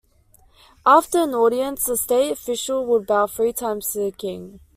[0.83, 4.59] After an audience, the state official would bow three times to the king.